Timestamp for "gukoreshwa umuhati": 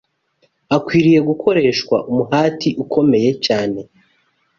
1.29-2.69